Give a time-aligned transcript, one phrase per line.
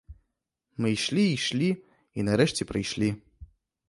[0.81, 1.67] Мы ішлі, ішлі
[2.17, 3.11] і нарэшце прыйшлі.